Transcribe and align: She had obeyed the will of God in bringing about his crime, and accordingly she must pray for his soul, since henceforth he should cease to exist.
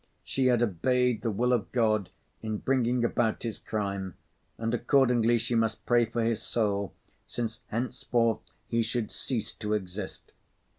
She 0.23 0.47
had 0.47 0.63
obeyed 0.63 1.21
the 1.21 1.29
will 1.29 1.53
of 1.53 1.71
God 1.71 2.09
in 2.41 2.57
bringing 2.57 3.05
about 3.05 3.43
his 3.43 3.59
crime, 3.59 4.15
and 4.57 4.73
accordingly 4.73 5.37
she 5.37 5.53
must 5.53 5.85
pray 5.85 6.05
for 6.05 6.23
his 6.23 6.41
soul, 6.41 6.91
since 7.27 7.59
henceforth 7.67 8.39
he 8.67 8.81
should 8.81 9.11
cease 9.11 9.53
to 9.53 9.73
exist. 9.73 10.31